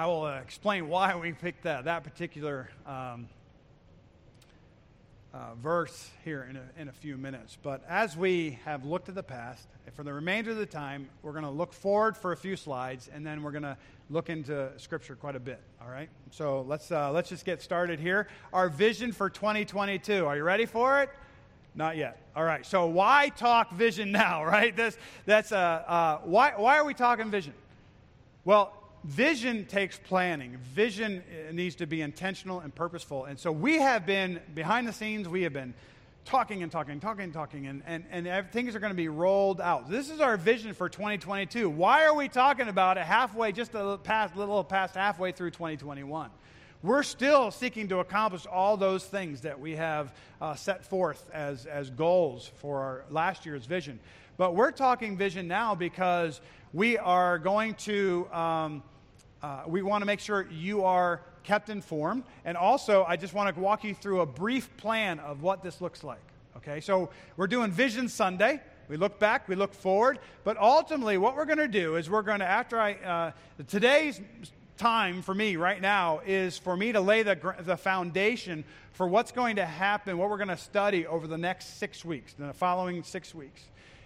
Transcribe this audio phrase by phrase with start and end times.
[0.00, 3.28] I will uh, explain why we picked that, that particular um,
[5.34, 7.58] uh, verse here in a, in a few minutes.
[7.62, 11.32] But as we have looked at the past, for the remainder of the time, we're
[11.32, 13.76] going to look forward for a few slides, and then we're going to
[14.08, 15.60] look into Scripture quite a bit.
[15.82, 16.08] All right?
[16.30, 18.26] So let's, uh, let's just get started here.
[18.54, 20.24] Our vision for 2022.
[20.24, 21.10] Are you ready for it?
[21.74, 22.22] Not yet.
[22.34, 22.64] All right.
[22.64, 24.74] So why talk vision now, right?
[24.74, 24.96] This,
[25.26, 25.56] that's, uh,
[25.86, 27.52] uh, why, why are we talking vision?
[28.46, 30.58] Well, vision takes planning.
[30.74, 33.24] Vision uh, needs to be intentional and purposeful.
[33.24, 35.74] And so we have been, behind the scenes, we have been
[36.24, 39.60] talking and talking, talking and talking, and, and, and things are going to be rolled
[39.60, 39.90] out.
[39.90, 41.68] This is our vision for 2022.
[41.68, 45.50] Why are we talking about it halfway, just a little past, little past halfway through
[45.50, 46.30] 2021?
[46.82, 51.66] We're still seeking to accomplish all those things that we have uh, set forth as,
[51.66, 53.98] as goals for our last year's vision.
[54.38, 56.40] But we're talking vision now because
[56.72, 58.82] we are going to, um,
[59.42, 62.24] uh, we want to make sure you are kept informed.
[62.44, 65.80] And also, I just want to walk you through a brief plan of what this
[65.80, 66.20] looks like.
[66.56, 68.60] Okay, so we're doing Vision Sunday.
[68.88, 72.22] We look back, we look forward, but ultimately, what we're going to do is we're
[72.22, 73.32] going to, after I, uh,
[73.68, 74.20] today's
[74.78, 79.30] time for me right now is for me to lay the, the foundation for what's
[79.30, 83.02] going to happen, what we're going to study over the next six weeks, the following
[83.04, 83.62] six weeks.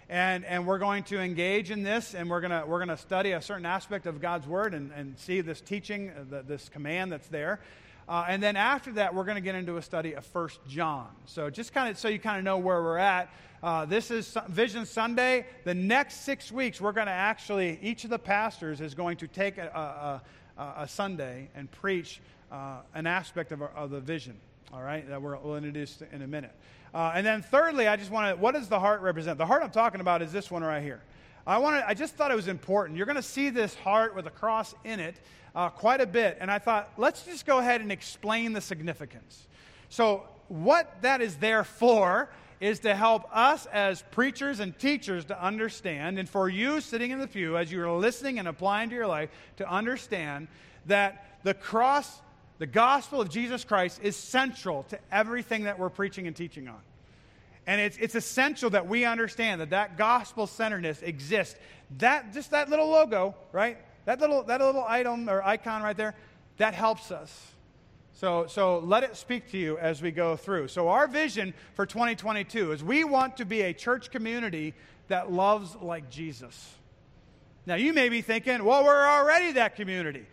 [0.07, 3.41] And, and we're going to engage in this, and we're going we're to study a
[3.41, 7.27] certain aspect of God's Word and, and see this teaching, uh, the, this command that's
[7.27, 7.59] there.
[8.07, 11.07] Uh, and then after that, we're going to get into a study of First John.
[11.25, 13.33] So just kind of so you kind of know where we're at.
[13.63, 15.47] Uh, this is Vision Sunday.
[15.63, 19.27] The next six weeks, we're going to actually, each of the pastors is going to
[19.27, 20.21] take a,
[20.57, 24.37] a, uh, a Sunday and preach uh, an aspect of, our, of, the vision,
[24.71, 26.53] all right, that we'll introduce in a minute.
[26.95, 29.37] Uh, and then thirdly, I just want to, what does the heart represent?
[29.37, 31.01] The heart I'm talking about is this one right here.
[31.45, 32.95] I, wanted, I just thought it was important.
[32.95, 35.17] You're going to see this heart with a cross in it
[35.53, 36.37] uh, quite a bit.
[36.39, 39.45] And I thought, let's just go ahead and explain the significance.
[39.89, 42.29] So, what that is there for
[42.61, 47.19] is to help us as preachers and teachers to understand, and for you sitting in
[47.19, 50.47] the pew as you're listening and applying to your life, to understand
[50.85, 52.21] that the cross,
[52.57, 56.79] the gospel of Jesus Christ, is central to everything that we're preaching and teaching on.
[57.67, 61.55] And it's, it's essential that we understand that that gospel centeredness exists.
[61.97, 63.77] That, just that little logo, right?
[64.05, 66.15] That little, that little item or icon right there,
[66.57, 67.51] that helps us.
[68.13, 70.69] So, so let it speak to you as we go through.
[70.69, 74.73] So, our vision for 2022 is we want to be a church community
[75.09, 76.73] that loves like Jesus.
[77.65, 80.25] Now, you may be thinking, well, we're already that community.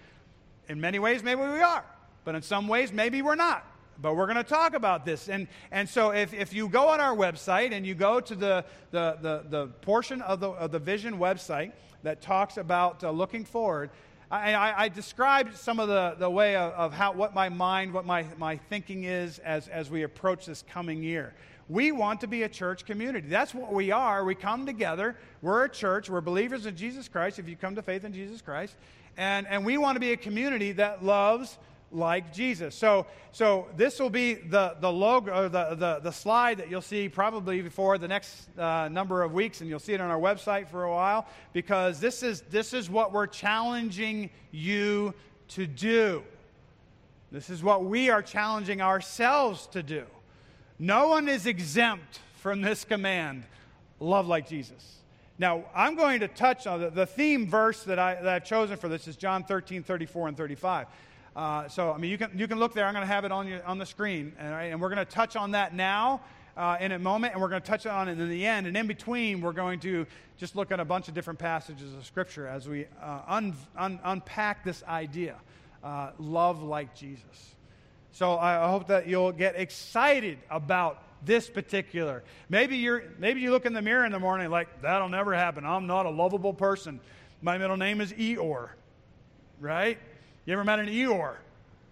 [0.68, 1.84] In many ways, maybe we are,
[2.24, 3.66] but in some ways, maybe we're not.
[4.00, 5.28] But we're going to talk about this.
[5.28, 8.64] And, and so, if, if you go on our website and you go to the,
[8.90, 11.72] the, the, the portion of the, of the Vision website
[12.02, 13.90] that talks about uh, looking forward,
[14.30, 17.92] I, I, I, described some of the, the way of, of, how, what my mind,
[17.92, 21.34] what my, my thinking is as, as we approach this coming year.
[21.68, 23.28] We want to be a church community.
[23.28, 24.24] That's what we are.
[24.24, 25.16] We come together.
[25.42, 26.10] We're a church.
[26.10, 28.74] We're believers in Jesus Christ, if you come to faith in Jesus Christ.
[29.16, 31.58] And, and we want to be a community that loves
[31.92, 32.74] like Jesus.
[32.74, 37.08] So, so this will be the, the logo, the, the, the slide that you'll see
[37.08, 40.68] probably for the next uh, number of weeks, and you'll see it on our website
[40.68, 45.14] for a while, because this is, this is what we're challenging you
[45.48, 46.22] to do.
[47.30, 50.04] This is what we are challenging ourselves to do.
[50.78, 53.44] No one is exempt from this command
[54.00, 54.98] love like Jesus.
[55.38, 58.76] Now, I'm going to touch on the, the theme verse that, I, that I've chosen
[58.76, 60.86] for this is John 13, 34, and 35.
[61.34, 62.86] Uh, so, I mean, you can, you can look there.
[62.86, 64.32] I'm going to have it on, your, on the screen.
[64.38, 64.66] Right?
[64.66, 66.20] And we're going to touch on that now
[66.56, 68.66] uh, in a moment, and we're going to touch on it in the end.
[68.66, 70.06] And in between, we're going to
[70.36, 73.98] just look at a bunch of different passages of Scripture as we uh, un, un,
[74.04, 75.36] unpack this idea
[75.82, 77.54] uh, love like Jesus.
[78.12, 82.22] So, I hope that you'll get excited about this particular.
[82.50, 85.64] Maybe, you're, maybe you look in the mirror in the morning like, that'll never happen.
[85.64, 87.00] I'm not a lovable person.
[87.40, 88.70] My middle name is Eeyore,
[89.60, 89.98] right?
[90.44, 91.36] You ever met an Eeyore?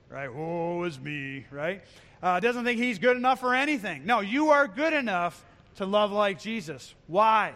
[0.08, 0.32] Right?
[0.32, 1.82] Woe is me, right?
[2.20, 4.04] Uh, doesn't think he's good enough for anything.
[4.04, 5.44] No, you are good enough
[5.76, 6.94] to love like Jesus.
[7.06, 7.52] Why?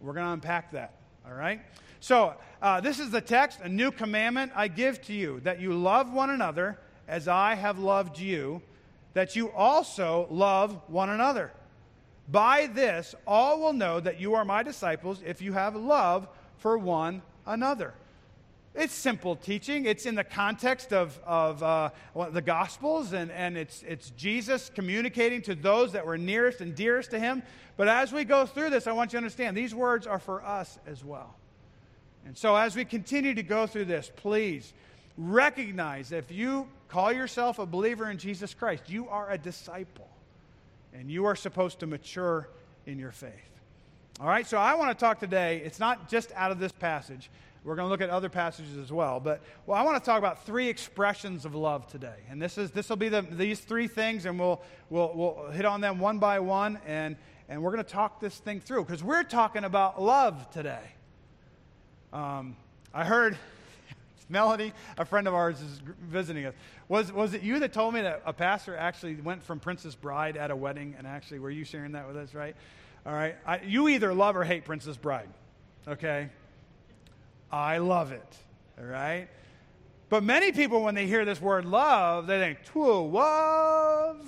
[0.00, 0.94] We're going to unpack that,
[1.26, 1.60] all right?
[2.00, 5.74] So, uh, this is the text a new commandment I give to you, that you
[5.74, 8.62] love one another as I have loved you,
[9.12, 11.52] that you also love one another.
[12.30, 16.78] By this, all will know that you are my disciples if you have love for
[16.78, 17.92] one another.
[18.78, 19.86] It's simple teaching.
[19.86, 21.90] It's in the context of, of uh,
[22.30, 27.10] the Gospels, and, and it's, it's Jesus communicating to those that were nearest and dearest
[27.10, 27.42] to him.
[27.76, 30.44] But as we go through this, I want you to understand these words are for
[30.44, 31.34] us as well.
[32.24, 34.72] And so, as we continue to go through this, please
[35.16, 40.08] recognize that if you call yourself a believer in Jesus Christ, you are a disciple.
[40.94, 42.48] And you are supposed to mature
[42.86, 43.32] in your faith.
[44.20, 47.28] All right, so I want to talk today, it's not just out of this passage.
[47.68, 49.20] We're going to look at other passages as well.
[49.20, 52.16] But well, I want to talk about three expressions of love today.
[52.30, 55.66] And this is this will be the, these three things, and we'll, we'll, we'll hit
[55.66, 57.14] on them one by one, and,
[57.46, 60.80] and we're going to talk this thing through because we're talking about love today.
[62.10, 62.56] Um,
[62.94, 63.36] I heard
[64.30, 66.54] Melody, a friend of ours, is visiting us.
[66.88, 70.38] Was, was it you that told me that a pastor actually went from Princess Bride
[70.38, 70.94] at a wedding?
[70.96, 72.56] And actually, were you sharing that with us, right?
[73.04, 73.36] All right.
[73.46, 75.28] I, you either love or hate Princess Bride,
[75.86, 76.30] okay?
[77.50, 78.36] I love it,
[78.78, 79.28] all right?
[80.08, 84.18] But many people, when they hear this word love, they think, to love,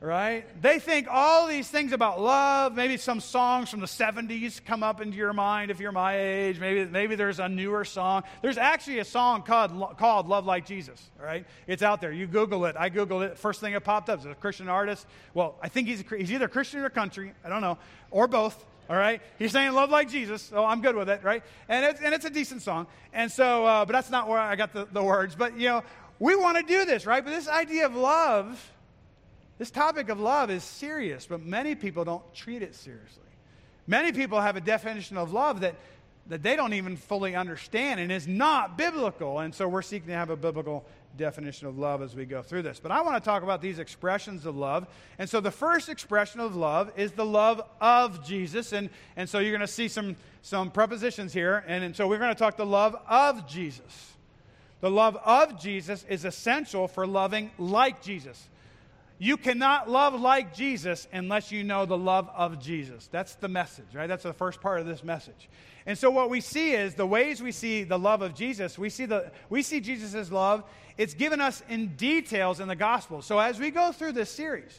[0.00, 0.44] right?
[0.60, 2.74] They think all these things about love.
[2.74, 6.58] Maybe some songs from the 70s come up into your mind if you're my age.
[6.58, 8.22] Maybe, maybe there's a newer song.
[8.42, 11.46] There's actually a song called, called Love Like Jesus, all right?
[11.66, 12.12] It's out there.
[12.12, 12.76] You Google it.
[12.78, 13.38] I Googled it.
[13.38, 15.06] First thing that popped up is a Christian artist.
[15.34, 17.32] Well, I think he's, a, he's either Christian or country.
[17.44, 17.78] I don't know.
[18.10, 18.64] Or both.
[18.90, 21.42] All right, he's saying love like Jesus, so I'm good with it, right?
[21.68, 24.56] And it's, and it's a decent song, and so, uh, but that's not where I
[24.56, 25.34] got the, the words.
[25.34, 25.84] But you know,
[26.18, 27.24] we want to do this, right?
[27.24, 28.72] But this idea of love
[29.62, 33.22] this topic of love is serious, but many people don't treat it seriously.
[33.86, 35.76] Many people have a definition of love that,
[36.32, 39.40] that they don't even fully understand and is not biblical.
[39.40, 40.84] And so we're seeking to have a biblical
[41.16, 42.80] definition of love as we go through this.
[42.80, 44.86] But I want to talk about these expressions of love.
[45.18, 48.72] And so the first expression of love is the love of Jesus.
[48.72, 51.64] And, and so you're going to see some, some prepositions here.
[51.66, 54.12] And, and so we're going to talk the love of Jesus.
[54.80, 58.48] The love of Jesus is essential for loving like Jesus.
[59.22, 63.08] You cannot love like Jesus unless you know the love of Jesus.
[63.12, 64.08] That's the message, right?
[64.08, 65.48] That's the first part of this message.
[65.86, 68.90] And so what we see is the ways we see the love of Jesus, we
[68.90, 70.64] see the we see Jesus' love,
[70.98, 73.22] it's given us in details in the gospel.
[73.22, 74.76] So as we go through this series,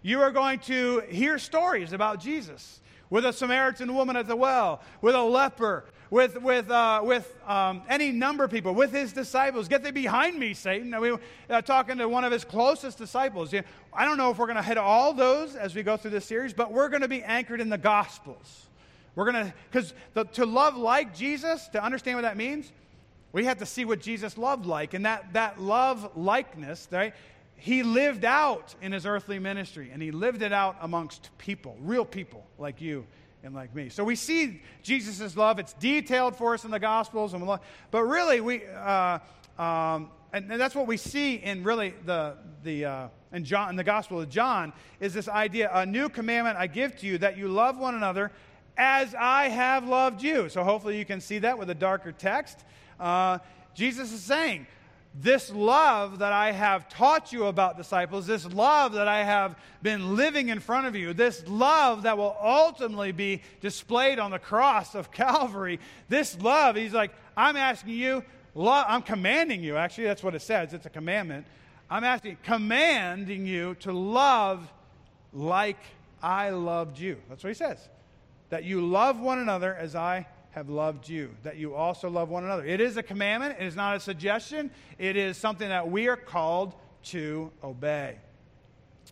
[0.00, 2.80] you are going to hear stories about Jesus
[3.10, 7.82] with a Samaritan woman at the well, with a leper, with, with, uh, with um,
[7.88, 9.68] any number of people, with his disciples.
[9.68, 10.98] Get thee behind me, Satan.
[11.00, 11.16] We
[11.48, 13.54] uh, talking to one of his closest disciples.
[13.92, 16.24] I don't know if we're going to hit all those as we go through this
[16.24, 18.66] series, but we're going to be anchored in the Gospels.
[19.14, 19.94] We're going to, because
[20.34, 22.72] to love like Jesus, to understand what that means,
[23.32, 24.94] we have to see what Jesus loved like.
[24.94, 27.14] And that, that love likeness, right?
[27.54, 32.04] He lived out in his earthly ministry, and he lived it out amongst people, real
[32.04, 33.06] people like you
[33.42, 33.88] and like me.
[33.88, 35.58] So we see Jesus' love.
[35.58, 37.46] It's detailed for us in the Gospels, and
[37.90, 38.62] but really we.
[38.66, 39.18] Uh,
[39.58, 43.76] um, and, and, that's what we see in really the, the, uh, in, John, in
[43.76, 47.36] the Gospel of John is this idea a new commandment I give to you that
[47.36, 48.30] you love one another
[48.76, 50.48] as I have loved you.
[50.48, 52.64] So hopefully you can see that with a darker text.
[52.98, 53.38] Uh,
[53.74, 54.66] Jesus is saying,
[55.14, 60.16] this love that I have taught you about, disciples, this love that I have been
[60.16, 64.94] living in front of you, this love that will ultimately be displayed on the cross
[64.94, 68.24] of Calvary, this love, he's like, I'm asking you,
[68.54, 71.46] love, I'm commanding you, actually, that's what it says, it's a commandment.
[71.90, 74.72] I'm asking, commanding you to love
[75.32, 75.78] like
[76.22, 77.16] I loved you.
[77.28, 77.88] That's what he says.
[78.50, 82.44] That you love one another as I have loved you, that you also love one
[82.44, 82.64] another.
[82.64, 86.16] It is a commandment, it is not a suggestion, it is something that we are
[86.16, 86.74] called
[87.04, 88.16] to obey.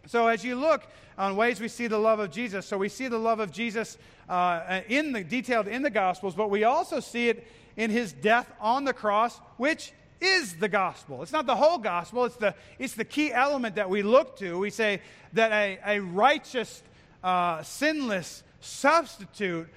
[0.07, 0.87] So, as you look
[1.17, 3.99] on ways we see the love of Jesus, so we see the love of Jesus
[4.29, 7.47] uh, in the detailed in the Gospels, but we also see it
[7.77, 11.23] in his death on the cross, which is the gospel.
[11.23, 14.59] It's not the whole gospel, it's the, it's the key element that we look to.
[14.59, 15.01] We say
[15.35, 16.83] that a, a righteous,
[17.23, 19.69] uh, sinless substitute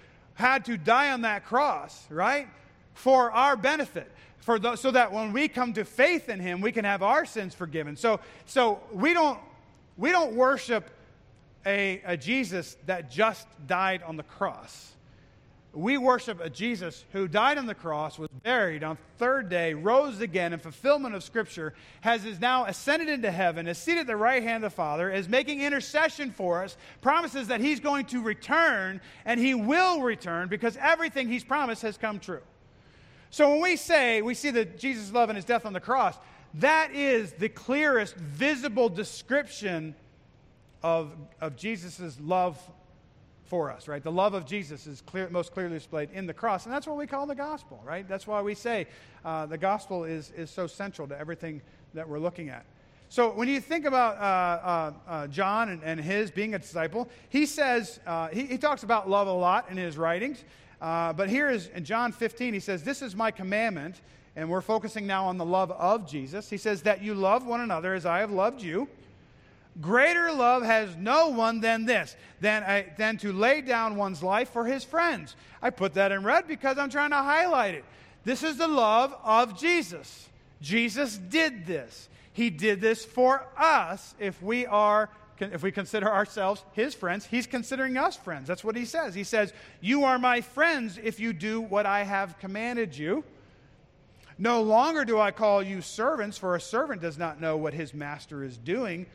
[0.42, 2.48] had to die on that cross, right?
[2.94, 4.12] For our benefit.
[4.40, 7.26] For the, so that when we come to faith in him, we can have our
[7.26, 7.96] sins forgiven.
[7.96, 9.40] So, so we, don't,
[9.98, 10.90] we don't worship
[11.66, 14.91] a, a Jesus that just died on the cross
[15.74, 20.20] we worship a Jesus who died on the cross, was buried on third day, rose
[20.20, 24.18] again in fulfillment of Scripture, has is now ascended into heaven, is seated at the
[24.18, 28.22] right hand of the Father, is making intercession for us, promises that He's going to
[28.22, 32.42] return, and He will return because everything He's promised has come true.
[33.30, 36.18] So when we say we see that Jesus' love and His death on the cross,
[36.56, 39.96] that is the clearest visible description
[40.84, 42.60] of, of Jesus' love
[43.52, 44.02] for us, right?
[44.02, 46.96] The love of Jesus is clear, most clearly displayed in the cross, and that's what
[46.96, 48.08] we call the gospel, right?
[48.08, 48.88] That's why we say
[49.26, 51.62] uh, the gospel is, is so central to everything
[51.94, 52.66] that we're looking at.
[53.10, 54.22] So when you think about uh,
[54.66, 58.84] uh, uh John and, and, his being a disciple, he says, uh, he, he, talks
[58.84, 60.46] about love a lot in his writings,
[60.80, 64.00] uh, but here is in John 15, he says, This is my commandment.
[64.38, 66.50] and we're focusing now on the love of Jesus.
[66.50, 68.88] He says, That you love one another as I have loved you.
[69.80, 74.66] Greater love has no one than this, than, than to lay down one's life for
[74.66, 75.36] his friends.
[75.62, 77.86] I put that in red because I'm trying to highlight it.
[78.26, 80.28] This is the love of Jesus.
[80.62, 82.10] Jesus did this.
[82.34, 85.10] He did this for us if we are
[85.40, 88.48] if we consider ourselves his friends, he's considering us friends.
[88.48, 89.16] That's what he says.
[89.16, 93.24] He says, "You are my friends if you do what I have commanded you."
[94.38, 97.92] No longer do I call you servants, for a servant does not know what his
[97.92, 99.08] master is doing,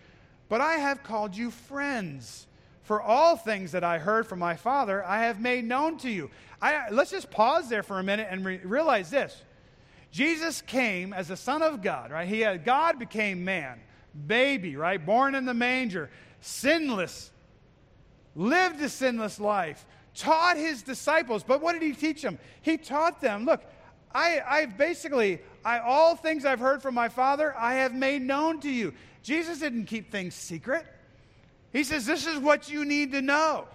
[0.49, 2.47] but I have called you friends.
[2.83, 6.31] For all things that I heard from my Father, I have made known to you.
[6.63, 9.43] I, let's just pause there for a minute and re- realize this.
[10.13, 12.29] Jesus came as the Son of God, right?
[12.29, 13.81] He had, God became man,
[14.29, 15.05] baby, right?
[15.05, 16.11] Born in the manger,
[16.41, 17.33] sinless,
[18.37, 19.85] lived a sinless life,
[20.15, 21.43] taught his disciples.
[21.43, 22.39] But what did he teach them?
[22.63, 23.65] He taught them, look,
[24.15, 28.61] I, I've basically, I, all things I've heard from my Father, I have made known
[28.61, 28.95] to you.
[29.25, 30.87] Jesus didn't keep things secret.
[31.73, 33.67] He says, This is what you need to know.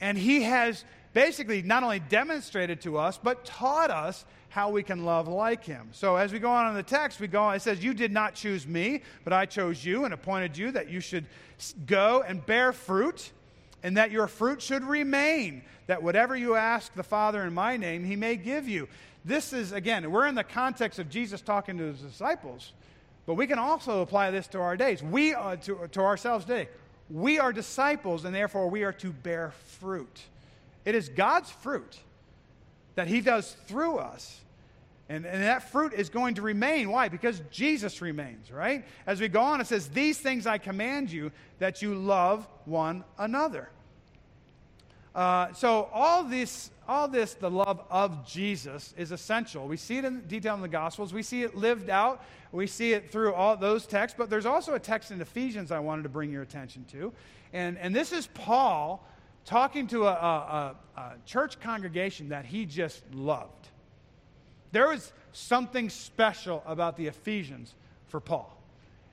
[0.00, 5.04] And he has basically not only demonstrated to us, but taught us how we can
[5.04, 5.90] love like him.
[5.92, 8.10] So as we go on in the text, we go on, it says, You did
[8.10, 11.26] not choose me, but I chose you and appointed you that you should
[11.84, 13.32] go and bear fruit,
[13.82, 18.02] and that your fruit should remain, that whatever you ask the Father in my name,
[18.02, 18.88] he may give you.
[19.24, 22.72] This is, again, we're in the context of Jesus talking to his disciples.
[23.26, 25.02] But we can also apply this to our days.
[25.02, 26.68] We are to, to ourselves today.
[27.10, 30.22] We are disciples, and therefore we are to bear fruit.
[30.84, 31.98] It is God's fruit
[32.94, 34.40] that He does through us.
[35.10, 36.90] And, and that fruit is going to remain.
[36.90, 37.08] Why?
[37.08, 38.84] Because Jesus remains, right?
[39.06, 43.04] As we go on, it says, These things I command you, that you love one
[43.18, 43.70] another.
[45.18, 49.66] Uh, so all this, all this, the love of Jesus is essential.
[49.66, 51.12] We see it in detail in the Gospels.
[51.12, 52.24] We see it lived out.
[52.52, 54.14] We see it through all those texts.
[54.16, 57.12] But there's also a text in Ephesians I wanted to bring your attention to,
[57.52, 59.04] and and this is Paul
[59.44, 63.66] talking to a, a, a church congregation that he just loved.
[64.70, 67.74] There was something special about the Ephesians
[68.06, 68.56] for Paul.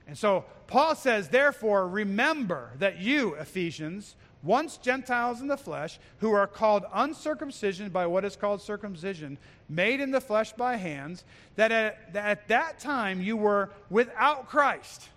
[0.06, 6.32] And so Paul says, therefore, remember that you, Ephesians, once Gentiles in the flesh, who
[6.32, 11.24] are called uncircumcision by what is called circumcision, made in the flesh by hands,
[11.56, 15.08] that at, that at that time you were without Christ,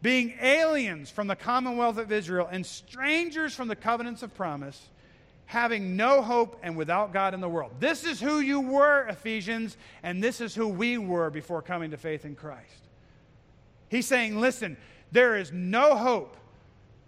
[0.00, 4.88] being aliens from the commonwealth of Israel and strangers from the covenants of promise,
[5.44, 7.72] having no hope and without God in the world.
[7.80, 11.96] This is who you were, Ephesians, and this is who we were before coming to
[11.96, 12.87] faith in Christ.
[13.88, 14.76] He's saying, listen,
[15.12, 16.36] there is no hope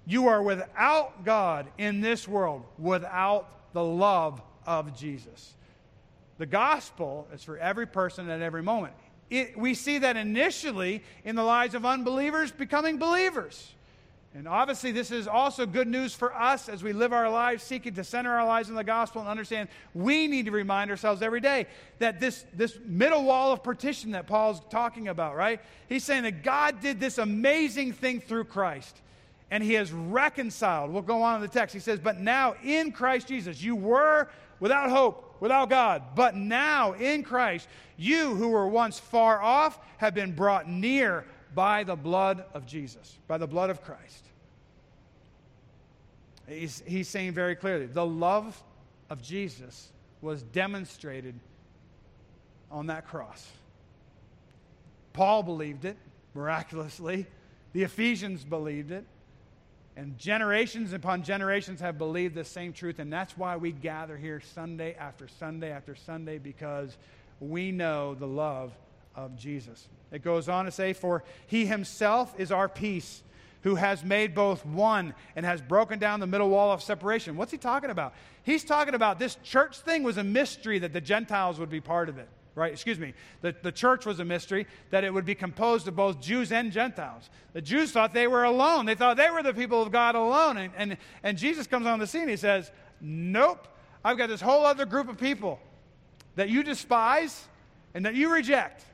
[0.06, 5.54] you are without God in this world without the love of Jesus.
[6.38, 8.94] The gospel is for every person at every moment.
[9.28, 13.72] It, we see that initially in the lives of unbelievers becoming believers.
[14.32, 17.94] And obviously, this is also good news for us as we live our lives seeking
[17.94, 21.40] to center our lives in the gospel and understand we need to remind ourselves every
[21.40, 21.66] day
[21.98, 25.60] that this, this middle wall of partition that Paul's talking about, right?
[25.88, 29.00] He's saying that God did this amazing thing through Christ
[29.50, 30.92] and he has reconciled.
[30.92, 31.74] We'll go on in the text.
[31.74, 34.28] He says, But now in Christ Jesus, you were
[34.60, 36.02] without hope, without God.
[36.14, 41.84] But now in Christ, you who were once far off have been brought near by
[41.84, 44.24] the blood of Jesus, by the blood of Christ.
[46.48, 48.60] He's, he's saying very clearly the love
[49.08, 49.90] of Jesus
[50.20, 51.34] was demonstrated
[52.70, 53.46] on that cross.
[55.12, 55.96] Paul believed it
[56.34, 57.26] miraculously,
[57.72, 59.04] the Ephesians believed it.
[59.96, 63.00] And generations upon generations have believed the same truth.
[63.00, 66.96] And that's why we gather here Sunday after Sunday after Sunday because
[67.40, 68.72] we know the love
[69.14, 69.88] of Jesus.
[70.12, 73.22] It goes on to say, For he himself is our peace,
[73.62, 77.36] who has made both one and has broken down the middle wall of separation.
[77.36, 78.14] What's he talking about?
[78.42, 82.08] He's talking about this church thing was a mystery that the Gentiles would be part
[82.08, 82.72] of it right?
[82.72, 83.14] Excuse me.
[83.42, 86.72] The, the church was a mystery, that it would be composed of both Jews and
[86.72, 87.30] Gentiles.
[87.52, 88.86] The Jews thought they were alone.
[88.86, 90.56] They thought they were the people of God alone.
[90.58, 92.28] And, and, and Jesus comes on the scene.
[92.28, 93.66] He says, Nope,
[94.04, 95.58] I've got this whole other group of people
[96.36, 97.46] that you despise
[97.94, 98.84] and that you reject.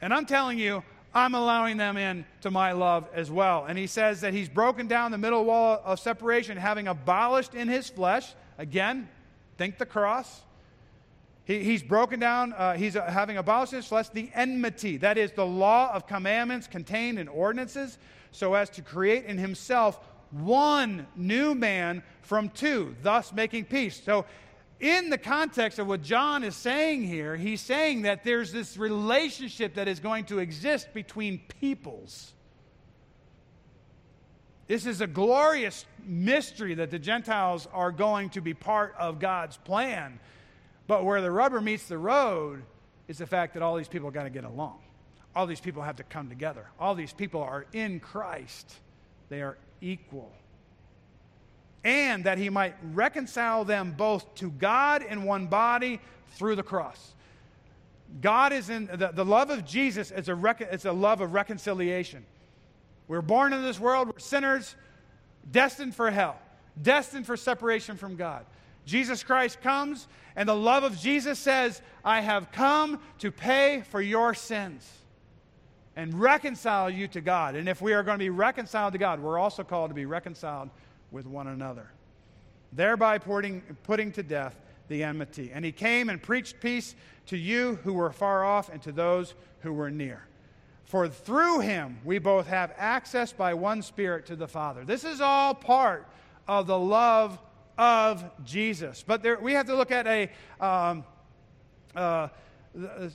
[0.00, 0.82] And I'm telling you,
[1.14, 3.64] I'm allowing them in to my love as well.
[3.66, 7.68] And he says that he's broken down the middle wall of separation, having abolished in
[7.68, 9.08] his flesh, again,
[9.56, 10.42] think the cross,
[11.44, 15.32] he, he's broken down, uh, he's uh, having abolished his flesh the enmity, that is,
[15.32, 17.98] the law of commandments contained in ordinances,
[18.30, 19.98] so as to create in himself
[20.30, 24.00] one new man from two, thus making peace.
[24.04, 24.26] So
[24.80, 29.74] in the context of what John is saying here, he's saying that there's this relationship
[29.74, 32.32] that is going to exist between peoples.
[34.68, 39.56] This is a glorious mystery that the Gentiles are going to be part of God's
[39.56, 40.20] plan.
[40.86, 42.62] But where the rubber meets the road
[43.08, 44.78] is the fact that all these people got to get along.
[45.34, 46.66] All these people have to come together.
[46.78, 48.72] All these people are in Christ,
[49.28, 50.32] they are equal
[51.84, 56.00] and that he might reconcile them both to God in one body
[56.32, 57.14] through the cross.
[58.20, 61.34] God is in the, the love of Jesus is a, rec, it's a love of
[61.34, 62.24] reconciliation.
[63.06, 64.74] We're born in this world, we're sinners,
[65.50, 66.36] destined for hell,
[66.80, 68.44] destined for separation from God.
[68.84, 74.00] Jesus Christ comes, and the love of Jesus says, I have come to pay for
[74.00, 74.90] your sins
[75.94, 77.54] and reconcile you to God.
[77.54, 80.06] And if we are going to be reconciled to God, we're also called to be
[80.06, 80.70] reconciled
[81.10, 81.90] with one another,
[82.72, 84.56] thereby putting, putting to death
[84.88, 85.50] the enmity.
[85.52, 86.94] And he came and preached peace
[87.26, 90.24] to you who were far off and to those who were near.
[90.84, 94.84] For through him we both have access by one Spirit to the Father.
[94.84, 96.08] This is all part
[96.46, 97.38] of the love
[97.76, 99.04] of Jesus.
[99.06, 100.30] But there, we have to look at a.
[100.60, 101.04] Um,
[101.94, 102.28] uh,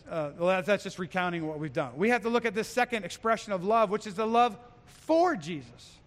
[0.10, 1.96] uh, well, that's just recounting what we've done.
[1.96, 5.36] We have to look at this second expression of love, which is the love for
[5.36, 6.00] Jesus.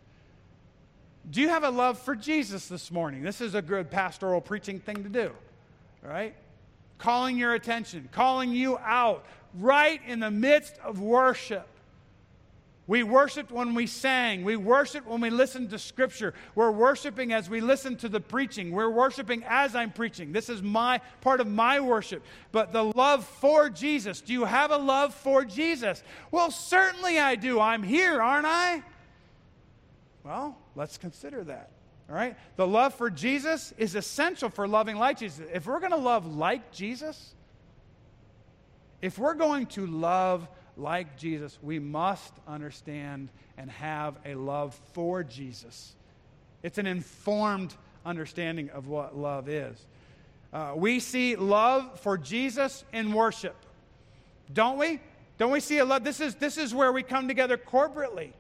[1.29, 3.23] Do you have a love for Jesus this morning?
[3.23, 5.33] This is a good pastoral preaching thing to do,
[6.03, 6.35] right?
[6.99, 11.67] Calling your attention, calling you out right in the midst of worship.
[12.89, 14.45] We worshiped when we sang.
[14.45, 16.35] We worshiped when we listened to Scripture.
[16.55, 18.71] We're worshiping as we listen to the preaching.
[18.71, 20.31] We're worshiping as I'm preaching.
[20.31, 22.23] This is my part of my worship.
[22.53, 24.21] But the love for Jesus.
[24.21, 26.05] Do you have a love for Jesus?
[26.31, 27.59] Well, certainly I do.
[27.59, 28.85] I'm here, aren't I?
[30.27, 31.71] Well, let's consider that.
[32.09, 32.37] All right?
[32.57, 35.47] The love for Jesus is essential for loving like Jesus.
[35.55, 37.35] If we're going to love like Jesus,
[39.01, 45.23] if we're going to love like Jesus, we must understand and have a love for
[45.23, 45.95] Jesus.
[46.65, 49.79] It's an informed understanding of what love is.
[50.53, 53.55] Uh, we see love for Jesus in worship,
[54.53, 54.99] don't we?
[55.39, 56.03] Don't we see a love?
[56.03, 58.33] This is, this is where we come together corporately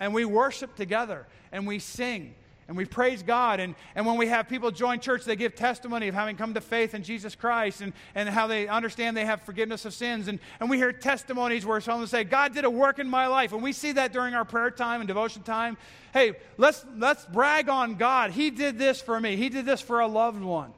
[0.00, 2.34] and we worship together and we sing
[2.68, 3.60] and we praise God.
[3.60, 6.60] And, and when we have people join church, they give testimony of having come to
[6.60, 10.28] faith in Jesus Christ and, and how they understand they have forgiveness of sins.
[10.28, 13.54] And, and we hear testimonies where someone say, God did a work in my life.
[13.54, 15.78] And we see that during our prayer time and devotion time.
[16.12, 18.32] Hey, let's, let's brag on God.
[18.32, 20.72] He did this for me, He did this for a loved one.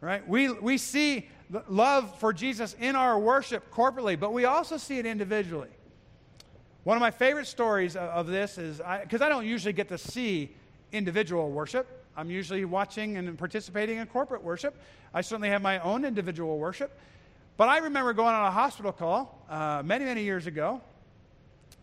[0.00, 0.26] Right?
[0.26, 1.28] We, we see
[1.68, 5.68] love for Jesus in our worship corporately, but we also see it individually.
[6.84, 9.96] One of my favorite stories of this is because I, I, don't usually get to
[9.96, 10.54] see
[10.92, 11.86] individual worship.
[12.14, 14.76] I'm usually watching and participating in corporate worship.
[15.14, 16.96] I certainly have my own individual worship.
[17.56, 20.82] But I remember going on a hospital call uh, many, many years ago,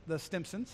[0.06, 0.70] the Stimsons.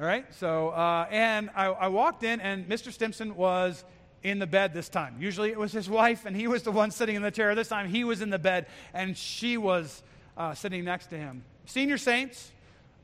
[0.00, 2.92] All right, so, uh, and I, I walked in, and Mr.
[2.92, 3.84] Stimson was
[4.22, 5.16] in the bed this time.
[5.18, 7.54] Usually it was his wife, and he was the one sitting in the chair.
[7.56, 10.04] This time he was in the bed, and she was
[10.36, 11.42] uh, sitting next to him.
[11.66, 12.52] Senior saints,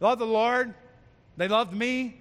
[0.01, 0.75] Love the Lord.
[1.37, 2.21] They loved me.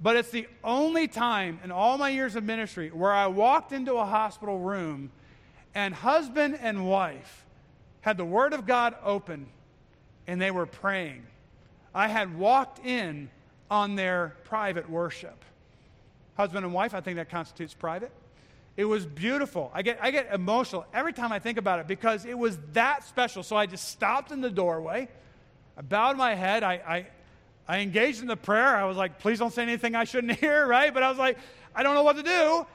[0.00, 3.94] But it's the only time in all my years of ministry where I walked into
[3.94, 5.10] a hospital room
[5.74, 7.44] and husband and wife
[8.00, 9.46] had the Word of God open
[10.26, 11.26] and they were praying.
[11.94, 13.28] I had walked in
[13.70, 15.44] on their private worship.
[16.36, 18.12] Husband and wife, I think that constitutes private.
[18.76, 19.72] It was beautiful.
[19.74, 23.02] I get, I get emotional every time I think about it because it was that
[23.02, 23.42] special.
[23.42, 25.08] So I just stopped in the doorway.
[25.78, 26.64] I bowed my head.
[26.64, 27.06] I, I,
[27.68, 28.76] I engaged in the prayer.
[28.76, 30.92] I was like, please don't say anything I shouldn't hear, right?
[30.92, 31.38] But I was like,
[31.74, 32.66] I don't know what to do.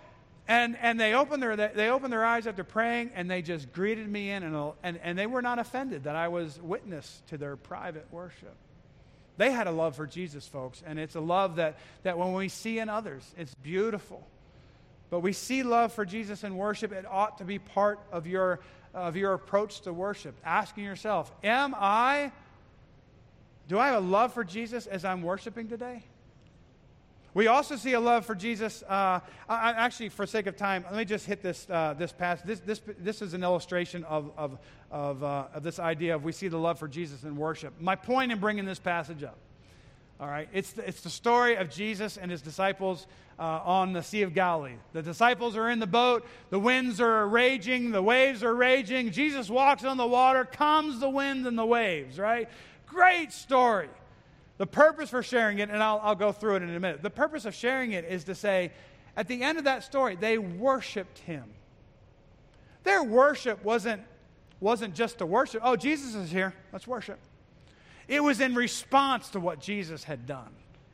[0.47, 4.09] And, and they, opened their, they opened their eyes after praying and they just greeted
[4.09, 7.55] me in, and, and, and they were not offended that I was witness to their
[7.55, 8.55] private worship.
[9.37, 12.49] They had a love for Jesus, folks, and it's a love that, that when we
[12.49, 14.25] see in others, it's beautiful.
[15.09, 18.59] But we see love for Jesus in worship, it ought to be part of your,
[18.93, 20.35] of your approach to worship.
[20.45, 22.31] Asking yourself, Am I
[23.67, 26.03] do I have a love for Jesus as I'm worshiping today?
[27.33, 28.83] We also see a love for Jesus.
[28.83, 32.45] Uh, I, actually, for sake of time, let me just hit this, uh, this passage.
[32.45, 34.59] This, this, this is an illustration of, of,
[34.91, 37.73] of, uh, of this idea of we see the love for Jesus in worship.
[37.79, 39.37] My point in bringing this passage up,
[40.19, 43.07] all right, it's the, it's the story of Jesus and his disciples
[43.39, 44.75] uh, on the Sea of Galilee.
[44.93, 49.11] The disciples are in the boat, the winds are raging, the waves are raging.
[49.11, 52.47] Jesus walks on the water, calms the wind and the waves, right?
[52.93, 53.89] Great story.
[54.57, 57.01] The purpose for sharing it, and I'll, I'll go through it in a minute.
[57.01, 58.71] The purpose of sharing it is to say,
[59.17, 61.43] at the end of that story, they worshiped him.
[62.83, 64.01] Their worship wasn't,
[64.59, 65.61] wasn't just to worship.
[65.63, 66.53] Oh, Jesus is here.
[66.71, 67.19] Let's worship.
[68.07, 70.49] It was in response to what Jesus had done.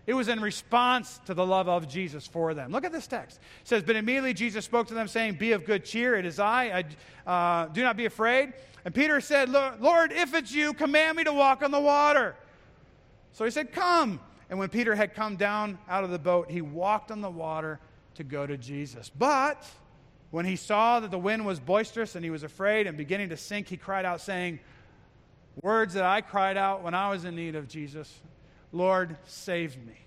[0.10, 2.72] It was in response to the love of Jesus for them.
[2.72, 3.39] Look at this text.
[3.62, 6.15] It says, But immediately Jesus spoke to them, saying, Be of good cheer.
[6.15, 6.84] It is I.
[7.28, 8.54] I uh, do not be afraid.
[8.84, 12.36] And Peter said, Lord, if it's you, command me to walk on the water.
[13.34, 14.19] So he said, Come.
[14.50, 17.80] And when Peter had come down out of the boat, he walked on the water
[18.15, 19.12] to go to Jesus.
[19.15, 19.63] But
[20.32, 23.38] when he saw that the wind was boisterous and he was afraid and beginning to
[23.38, 24.60] sink, he cried out, saying,
[25.62, 28.12] Words that I cried out when I was in need of Jesus
[28.71, 29.97] Lord, save me.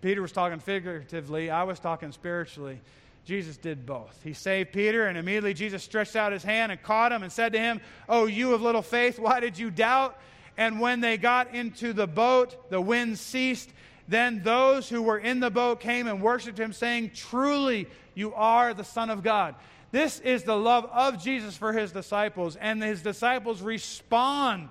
[0.00, 2.80] Peter was talking figuratively, I was talking spiritually.
[3.24, 4.16] Jesus did both.
[4.22, 7.52] He saved Peter, and immediately Jesus stretched out his hand and caught him and said
[7.54, 10.16] to him, Oh, you of little faith, why did you doubt?
[10.56, 13.68] And when they got into the boat, the wind ceased.
[14.06, 18.72] Then those who were in the boat came and worshiped him, saying, Truly, you are
[18.72, 19.56] the Son of God.
[19.90, 24.68] This is the love of Jesus for his disciples, and his disciples respond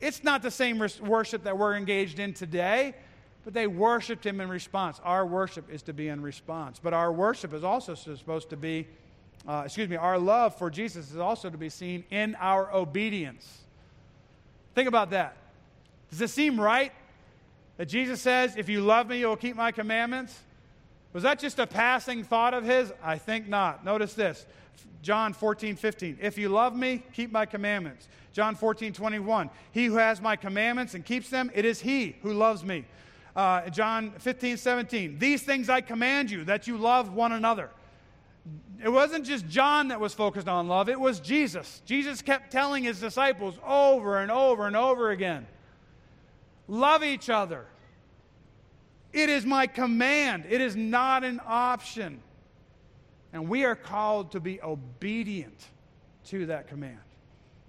[0.00, 2.94] it's not the same worship that we're engaged in today,
[3.44, 5.00] but they worshiped him in response.
[5.04, 6.80] Our worship is to be in response.
[6.82, 8.86] But our worship is also supposed to be,
[9.46, 13.60] uh, excuse me, our love for Jesus is also to be seen in our obedience.
[14.74, 15.36] Think about that.
[16.10, 16.92] Does it seem right
[17.76, 20.38] that Jesus says, If you love me, you'll keep my commandments?
[21.12, 22.92] Was that just a passing thought of his?
[23.02, 23.84] I think not.
[23.84, 24.46] Notice this
[25.02, 26.18] John 14, 15.
[26.20, 28.08] If you love me, keep my commandments.
[28.32, 29.50] John 14, 21.
[29.72, 32.84] He who has my commandments and keeps them, it is he who loves me.
[33.34, 35.18] Uh, John 15, 17.
[35.18, 37.70] These things I command you, that you love one another.
[38.82, 41.82] It wasn't just John that was focused on love, it was Jesus.
[41.84, 45.46] Jesus kept telling his disciples over and over and over again
[46.70, 47.66] love each other.
[49.12, 52.22] It is my command, it is not an option.
[53.32, 55.64] And we are called to be obedient
[56.26, 56.98] to that command.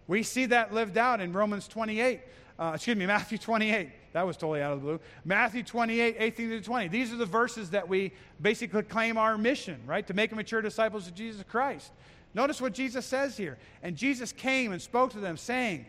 [0.08, 2.22] We see that lived out in Romans 28.
[2.60, 3.90] Uh, excuse me, Matthew 28.
[4.14, 5.00] That was totally out of the blue.
[5.24, 6.88] Matthew 28, 18 to 20.
[6.90, 10.06] These are the verses that we basically claim our mission, right?
[10.08, 11.92] To make mature disciples of Jesus Christ.
[12.34, 13.58] Notice what Jesus says here.
[13.82, 15.86] And Jesus came and spoke to them, saying,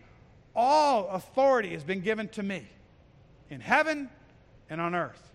[0.55, 2.67] All authority has been given to me
[3.51, 4.09] in heaven
[4.71, 5.33] and on earth.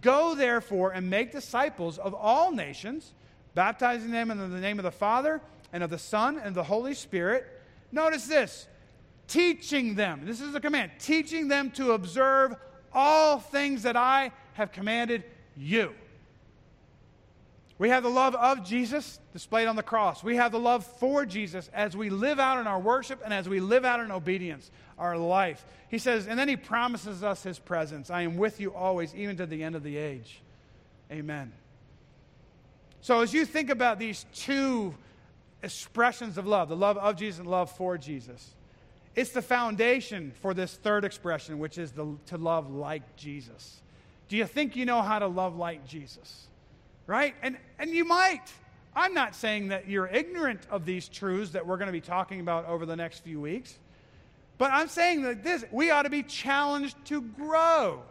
[0.00, 3.12] Go therefore and make disciples of all nations
[3.56, 5.40] baptizing them in the name of the Father
[5.72, 7.44] and of the Son and the Holy Spirit.
[7.90, 8.68] Notice this
[9.26, 12.54] teaching them, this is a command, teaching them to observe
[12.92, 15.24] all things that I have commanded
[15.56, 15.92] you.
[17.78, 20.22] We have the love of Jesus displayed on the cross.
[20.22, 23.48] We have the love for Jesus as we live out in our worship and as
[23.48, 25.64] we live out in obedience our life.
[25.88, 28.10] He says, and then he promises us his presence.
[28.10, 30.40] I am with you always, even to the end of the age.
[31.10, 31.52] Amen.
[33.06, 34.92] So, as you think about these two
[35.62, 38.56] expressions of love, the love of Jesus and love for Jesus,
[39.14, 43.80] it's the foundation for this third expression, which is the, to love like Jesus.
[44.28, 46.48] Do you think you know how to love like Jesus?
[47.06, 47.36] Right?
[47.42, 48.52] And, and you might.
[48.96, 52.40] I'm not saying that you're ignorant of these truths that we're going to be talking
[52.40, 53.78] about over the next few weeks.
[54.58, 58.02] But I'm saying that this, we ought to be challenged to grow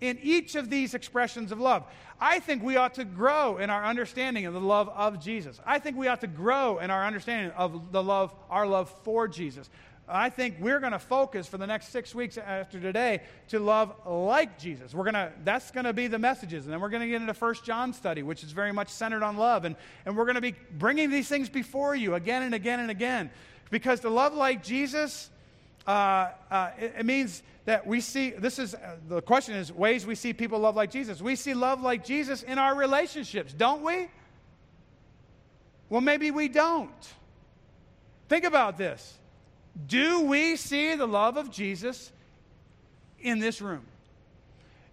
[0.00, 1.84] in each of these expressions of love.
[2.20, 5.60] I think we ought to grow in our understanding of the love of Jesus.
[5.66, 9.28] I think we ought to grow in our understanding of the love, our love for
[9.28, 9.68] Jesus.
[10.08, 13.92] I think we're going to focus for the next six weeks after today to love
[14.06, 14.94] like Jesus.
[14.94, 16.64] We're going to, that's going to be the messages.
[16.64, 19.24] And then we're going to get into First John study, which is very much centered
[19.24, 19.64] on love.
[19.64, 22.90] And, and we're going to be bringing these things before you again and again and
[22.90, 23.30] again.
[23.70, 25.28] Because to love like Jesus,
[25.86, 30.06] uh, uh, it, it means that we see this is uh, the question is ways
[30.06, 31.20] we see people love like Jesus.
[31.20, 34.08] We see love like Jesus in our relationships, don't we?
[35.88, 36.90] Well, maybe we don't.
[38.28, 39.18] Think about this.
[39.86, 42.10] Do we see the love of Jesus
[43.20, 43.84] in this room?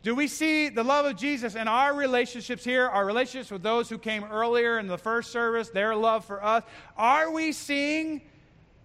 [0.03, 3.87] Do we see the love of Jesus in our relationships here, our relationships with those
[3.87, 6.63] who came earlier in the first service, their love for us?
[6.97, 8.21] Are we seeing,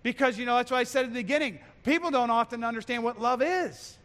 [0.05, 3.21] because, you know, that's what I said at the beginning, people don't often understand what
[3.21, 3.99] love is.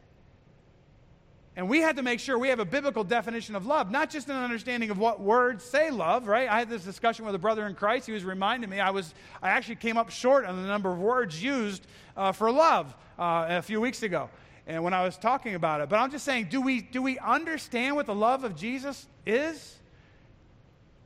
[1.56, 4.28] And we had to make sure we have a biblical definition of love, not just
[4.28, 6.50] an understanding of what words say love, right?
[6.50, 8.08] I had this discussion with a brother in Christ.
[8.08, 11.00] He was reminding me I was I actually came up short on the number of
[11.00, 11.86] words used
[12.18, 14.32] uh, for love uh, a few weeks ago,
[14.66, 15.90] and when I was talking about it.
[15.90, 19.78] But I'm just saying, do we do we understand what the love of Jesus is?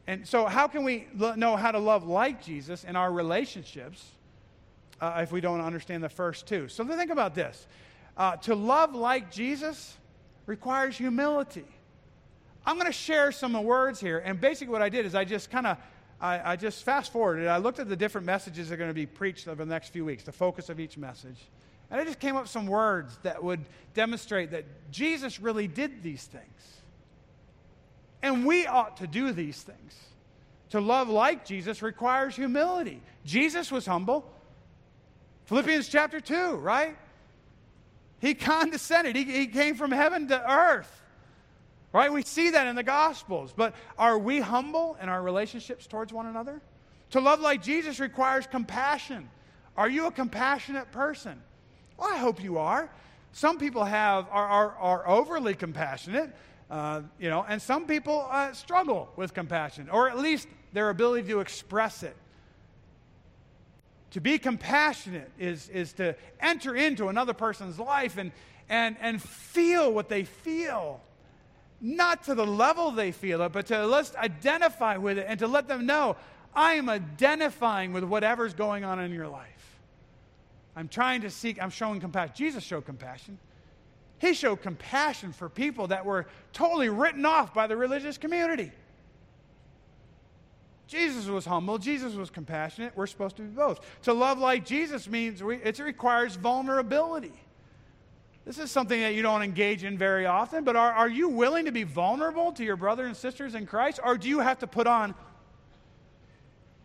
[0.10, 4.02] And so, how can we know how to love like Jesus in our relationships
[5.02, 6.68] uh, if we don't understand the first two?
[6.68, 7.68] So, think about this:
[8.16, 9.96] uh, to love like Jesus
[10.46, 11.66] requires humility.
[12.66, 14.20] I'm going to share some words here.
[14.20, 15.78] And basically, what I did is I just kind of
[16.20, 17.48] I, I just fast forwarded.
[17.48, 19.90] I looked at the different messages that are going to be preached over the next
[19.90, 21.38] few weeks, the focus of each message.
[21.90, 23.62] And I just came up with some words that would
[23.94, 26.44] demonstrate that Jesus really did these things.
[28.22, 29.96] And we ought to do these things.
[30.72, 33.02] To love like Jesus requires humility.
[33.24, 34.30] Jesus was humble.
[35.48, 36.98] Philippians chapter 2, right?
[38.20, 40.94] He condescended, he, he came from heaven to earth.
[41.94, 42.12] Right?
[42.12, 43.54] We see that in the Gospels.
[43.56, 46.62] But are we humble in our relationships towards one another?
[47.12, 49.30] To love like Jesus requires compassion.
[49.78, 51.42] Are you a compassionate person?
[51.98, 52.90] Well, I hope you are.
[53.32, 56.36] Some people have are, are, are overly compassionate,
[56.70, 61.30] uh, you know, and some people uh, struggle with compassion, or at least their ability
[61.30, 62.18] to express it.
[64.18, 68.32] To be compassionate is, is to enter into another person's life and,
[68.68, 71.02] and, and feel what they feel.
[71.82, 75.48] Not to the level they feel it, but to let's identify with it and to
[75.48, 76.16] let them know
[76.56, 79.78] I am identifying with whatever's going on in your life.
[80.76, 82.34] I'm trying to seek, I'm showing compassion.
[82.36, 83.38] Jesus showed compassion.
[84.18, 88.72] He showed compassion for people that were totally written off by the religious community.
[90.88, 91.78] Jesus was humble.
[91.78, 92.94] Jesus was compassionate.
[92.96, 93.82] We're supposed to be both.
[94.04, 97.34] To love like Jesus means we, it requires vulnerability.
[98.46, 101.66] This is something that you don't engage in very often, but are, are you willing
[101.66, 104.68] to be vulnerable to your brothers and sisters in Christ, or do you have to
[104.68, 105.14] put on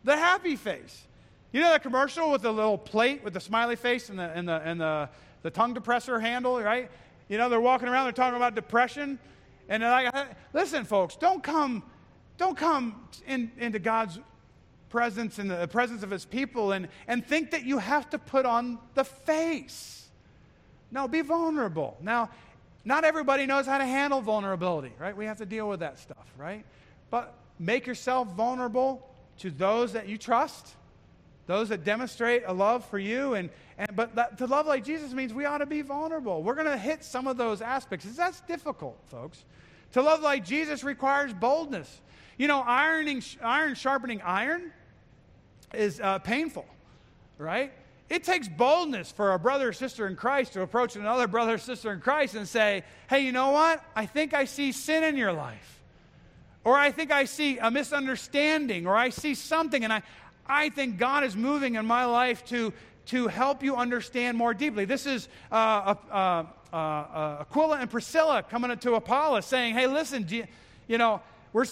[0.02, 1.06] the happy face?
[1.52, 4.48] You know that commercial with the little plate with the smiley face and the, and
[4.48, 5.08] the, and the,
[5.42, 6.90] the tongue depressor handle, right?
[7.28, 9.20] You know, they're walking around, they're talking about depression.
[9.68, 10.12] And like,
[10.52, 11.84] listen, folks, don't come
[12.42, 14.18] don't come in, into God's
[14.90, 18.44] presence and the presence of his people and, and think that you have to put
[18.44, 20.08] on the face.
[20.90, 21.96] No, be vulnerable.
[22.02, 22.30] Now,
[22.84, 25.16] not everybody knows how to handle vulnerability, right?
[25.16, 26.64] We have to deal with that stuff, right?
[27.10, 30.74] But make yourself vulnerable to those that you trust,
[31.46, 33.34] those that demonstrate a love for you.
[33.34, 36.42] And, and but that, to love like Jesus means we ought to be vulnerable.
[36.42, 38.04] We're going to hit some of those aspects.
[38.16, 39.44] That's difficult, folks.
[39.92, 42.00] To love like Jesus requires boldness.
[42.42, 44.72] You know, ironing, iron sharpening iron
[45.72, 46.66] is uh, painful,
[47.38, 47.72] right?
[48.10, 51.58] It takes boldness for a brother or sister in Christ to approach another brother or
[51.58, 53.84] sister in Christ and say, hey, you know what?
[53.94, 55.82] I think I see sin in your life.
[56.64, 60.02] Or I think I see a misunderstanding, or I see something, and I,
[60.44, 62.72] I think God is moving in my life to,
[63.06, 64.84] to help you understand more deeply.
[64.84, 70.44] This is uh, uh, uh, Aquila and Priscilla coming to Apollos saying, hey, listen, you,
[70.88, 71.20] you know,
[71.52, 71.66] we're,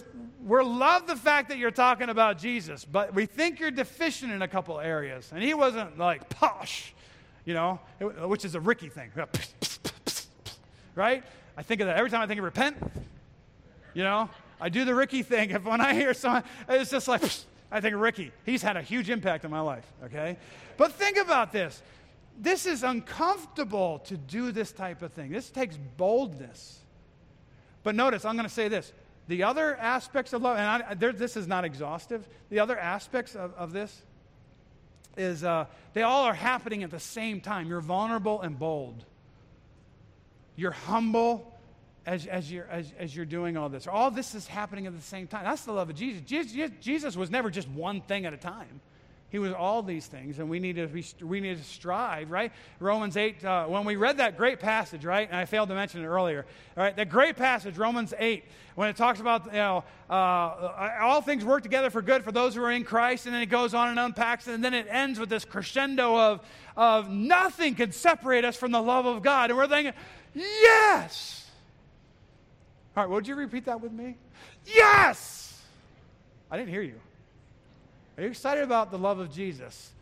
[0.47, 4.43] we love the fact that you're talking about Jesus, but we think you're deficient in
[4.43, 5.31] a couple areas.
[5.35, 6.95] And he wasn't like posh,
[7.45, 9.11] you know, which is a Ricky thing,
[10.95, 11.25] right?
[11.57, 12.77] I think of that every time I think of repent.
[13.95, 15.51] You know, I do the Ricky thing.
[15.55, 17.23] If when I hear someone, it's just like
[17.73, 18.33] I think Ricky.
[18.45, 19.87] He's had a huge impact on my life.
[20.05, 20.37] Okay,
[20.77, 21.83] but think about this.
[22.39, 25.31] This is uncomfortable to do this type of thing.
[25.31, 26.79] This takes boldness.
[27.83, 28.93] But notice, I'm going to say this
[29.31, 33.37] the other aspects of love, and I, there, this is not exhaustive, the other aspects
[33.37, 34.03] of, of this
[35.17, 37.69] is uh, they all are happening at the same time.
[37.69, 39.05] You're vulnerable and bold.
[40.57, 41.57] You're humble
[42.05, 43.87] as, as, you're, as, as you're doing all this.
[43.87, 45.45] All this is happening at the same time.
[45.45, 46.23] That's the love of Jesus.
[46.23, 48.81] Jesus, Jesus was never just one thing at a time.
[49.31, 50.89] He was all these things, and we need to,
[51.25, 52.53] we need to strive, right?
[52.81, 55.29] Romans 8, uh, when we read that great passage, right?
[55.29, 56.45] And I failed to mention it earlier,
[56.77, 56.97] all right?
[56.97, 61.63] That great passage, Romans 8, when it talks about, you know, uh, all things work
[61.63, 64.01] together for good for those who are in Christ, and then it goes on and
[64.01, 66.41] unpacks and then it ends with this crescendo of,
[66.77, 69.51] of nothing can separate us from the love of God.
[69.51, 69.93] And we're thinking,
[70.35, 71.49] yes!
[72.97, 74.17] All right, would you repeat that with me?
[74.67, 75.63] Yes!
[76.51, 77.01] I didn't hear you.
[78.21, 79.93] Are you excited about the love of Jesus?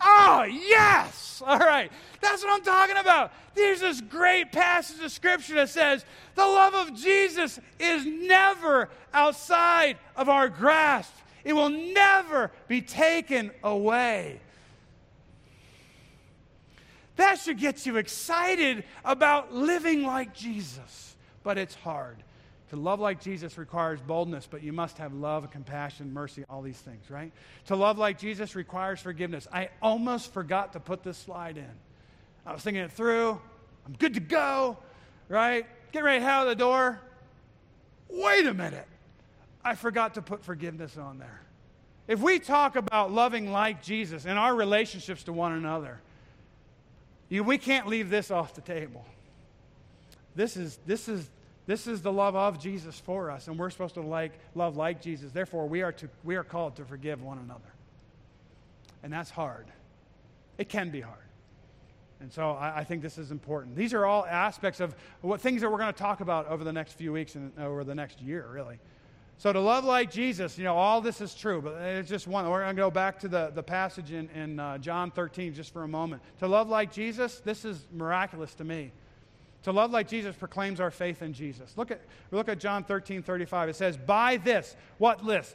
[0.00, 1.42] Oh, yes!
[1.44, 1.90] All right.
[2.20, 3.32] That's what I'm talking about.
[3.56, 6.04] There's this great passage of Scripture that says
[6.36, 13.50] the love of Jesus is never outside of our grasp, it will never be taken
[13.64, 14.38] away.
[17.16, 22.18] That should get you excited about living like Jesus, but it's hard.
[22.72, 26.78] To love like Jesus requires boldness, but you must have love, compassion, mercy, all these
[26.78, 27.30] things, right?
[27.66, 29.46] To love like Jesus requires forgiveness.
[29.52, 31.68] I almost forgot to put this slide in.
[32.46, 33.38] I was thinking it through.
[33.84, 34.78] I'm good to go,
[35.28, 35.66] right?
[35.92, 36.98] Get ready to head out the door.
[38.08, 38.88] Wait a minute.
[39.62, 41.42] I forgot to put forgiveness on there.
[42.08, 46.00] If we talk about loving like Jesus in our relationships to one another,
[47.28, 49.04] you, we can't leave this off the table.
[50.34, 51.28] This is, this is
[51.66, 55.00] This is the love of Jesus for us, and we're supposed to like love like
[55.00, 55.32] Jesus.
[55.32, 57.72] Therefore, we are to we are called to forgive one another.
[59.02, 59.66] And that's hard.
[60.58, 61.18] It can be hard.
[62.20, 63.74] And so I, I, think this is important.
[63.74, 66.72] These are all aspects of what things that we're going to talk about over the
[66.72, 68.78] next few weeks and over the next year, really.
[69.38, 72.48] So to love like Jesus, you know, all this is true, but it's just one.
[72.48, 75.72] We're going to go back to the, the passage in, in uh, John 13 just
[75.72, 76.22] for a moment.
[76.38, 78.92] To love like Jesus, this is miraculous to me.
[79.64, 81.72] To love like Jesus proclaims our faith in Jesus.
[81.76, 83.68] Look at, look at John 13, 35.
[83.68, 85.54] It says, By this, what list?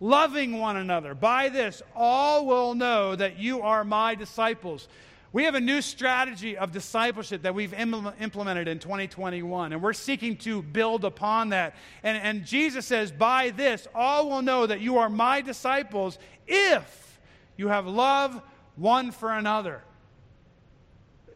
[0.00, 1.14] Loving one another.
[1.14, 4.86] By this, all will know that you are my disciples
[5.30, 10.36] we have a new strategy of discipleship that we've implemented in 2021, and we're seeking
[10.38, 11.76] to build upon that.
[12.02, 17.20] And, and Jesus says, By this, all will know that you are my disciples if
[17.58, 18.40] you have love
[18.76, 19.82] one for another.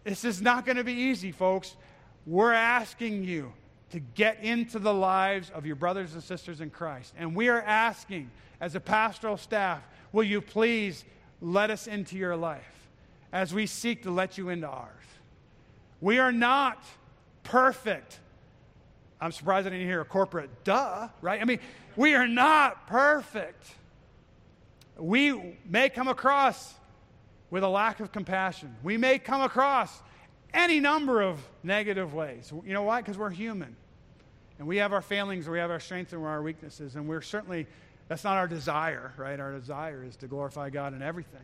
[0.04, 1.76] This is not going to be easy, folks.
[2.26, 3.52] We're asking you
[3.90, 7.12] to get into the lives of your brothers and sisters in Christ.
[7.18, 8.30] And we are asking,
[8.60, 9.82] as a pastoral staff,
[10.12, 11.04] will you please
[11.40, 12.72] let us into your life?
[13.32, 15.04] as we seek to let you into ours.
[16.00, 16.84] We are not
[17.42, 18.20] perfect.
[19.20, 21.40] I'm surprised I didn't hear a corporate duh, right?
[21.40, 21.60] I mean,
[21.96, 23.66] we are not perfect.
[24.98, 26.74] We may come across
[27.50, 28.76] with a lack of compassion.
[28.82, 30.02] We may come across
[30.54, 32.52] any number of negative ways.
[32.64, 33.00] You know why?
[33.00, 33.76] Because we're human.
[34.58, 36.94] And we have our failings, we have our strengths, and our weaknesses.
[36.94, 37.66] And we're certainly,
[38.08, 39.40] that's not our desire, right?
[39.40, 41.42] Our desire is to glorify God in everything.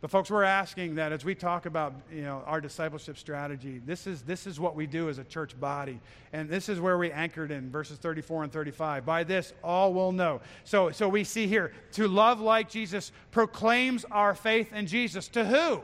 [0.00, 4.06] But folks, we're asking that as we talk about you know, our discipleship strategy, this
[4.06, 6.00] is, this is what we do as a church body.
[6.32, 9.04] And this is where we anchored in verses 34 and 35.
[9.04, 10.40] By this, all will know.
[10.64, 15.28] So, so we see here, to love like Jesus proclaims our faith in Jesus.
[15.28, 15.82] To who?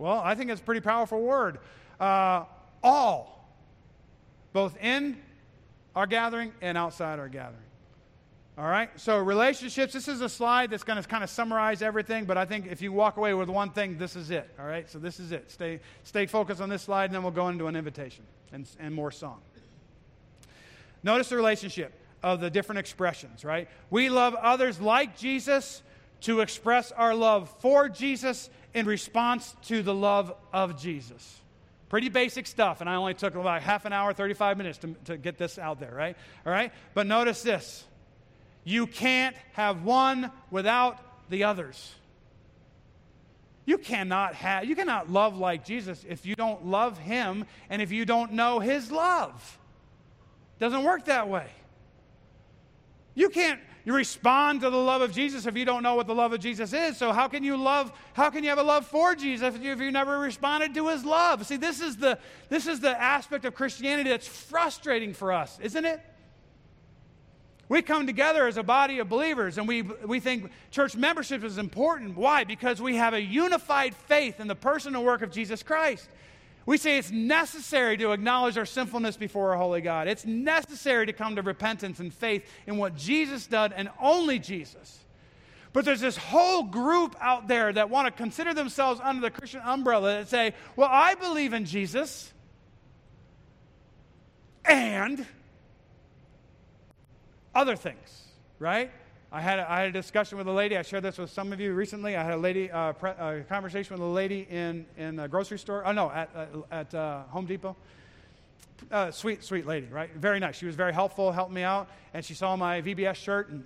[0.00, 1.58] Well, I think it's a pretty powerful word.
[2.00, 2.44] Uh,
[2.82, 3.46] all.
[4.54, 5.18] Both in
[5.94, 7.60] our gathering and outside our gathering.
[8.56, 8.88] All right?
[8.98, 12.46] So, relationships, this is a slide that's going to kind of summarize everything, but I
[12.46, 14.48] think if you walk away with one thing, this is it.
[14.58, 14.88] All right?
[14.88, 15.50] So, this is it.
[15.50, 18.94] Stay, stay focused on this slide, and then we'll go into an invitation and, and
[18.94, 19.40] more song.
[21.02, 23.68] Notice the relationship of the different expressions, right?
[23.90, 25.82] We love others like Jesus
[26.22, 31.40] to express our love for Jesus in response to the love of Jesus.
[31.88, 35.16] Pretty basic stuff, and I only took about half an hour, 35 minutes to, to
[35.16, 36.16] get this out there, right?
[36.46, 36.72] All right?
[36.94, 37.84] But notice this
[38.64, 40.98] you can't have one without
[41.30, 41.94] the others.
[43.66, 47.92] You cannot have you cannot love like Jesus if you don't love him and if
[47.92, 49.58] you don't know his love.
[50.58, 51.46] Doesn't work that way.
[53.14, 56.14] You can't you respond to the love of Jesus if you don't know what the
[56.14, 56.96] love of Jesus is.
[56.96, 59.90] So how can you love how can you have a love for Jesus if you,
[59.90, 61.46] never responded to his love?
[61.46, 65.84] See, this is the this is the aspect of Christianity that's frustrating for us, isn't
[65.84, 66.00] it?
[67.70, 71.56] We come together as a body of believers and we, we think church membership is
[71.56, 72.16] important.
[72.16, 72.42] Why?
[72.42, 76.08] Because we have a unified faith in the person and work of Jesus Christ.
[76.66, 80.08] We say it's necessary to acknowledge our sinfulness before our holy God.
[80.08, 84.98] It's necessary to come to repentance and faith in what Jesus did and only Jesus.
[85.72, 89.60] But there's this whole group out there that want to consider themselves under the Christian
[89.64, 92.32] umbrella that say, Well, I believe in Jesus.
[94.64, 95.26] And
[97.54, 98.24] other things,
[98.58, 98.90] right?
[99.32, 100.76] I had, a, I had a discussion with a lady.
[100.76, 102.16] I shared this with some of you recently.
[102.16, 105.58] I had a lady, uh, pre, a conversation with a lady in, in a grocery
[105.58, 105.84] store.
[105.86, 107.76] Oh, no, at, uh, at uh, Home Depot.
[108.90, 110.12] Uh, sweet, sweet lady, right?
[110.16, 110.56] Very nice.
[110.56, 111.88] She was very helpful, helped me out.
[112.12, 113.64] And she saw my VBS shirt and,